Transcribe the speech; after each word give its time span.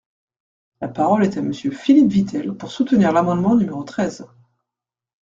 La 0.81 0.87
parole 0.87 1.23
est 1.25 1.37
à 1.37 1.43
Monsieur 1.43 1.69
Philippe 1.69 2.11
Vitel, 2.11 2.53
pour 2.57 2.71
soutenir 2.71 3.11
l’amendement 3.13 3.53
numéro 3.53 3.83
treize. 3.83 4.25